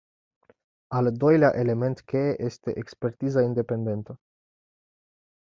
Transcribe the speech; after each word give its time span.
Al 0.99 1.11
doilea 1.11 1.51
element 1.55 2.01
cheie 2.05 2.41
este 2.43 2.77
"expertiza 2.79 3.41
independentă”. 3.41 4.19